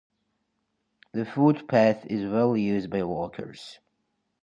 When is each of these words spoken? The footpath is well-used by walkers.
The 1.11 1.25
footpath 1.25 2.07
is 2.07 2.25
well-used 2.27 2.89
by 2.89 3.03
walkers. 3.03 3.77